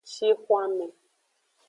[0.13, 0.85] Shixwanme.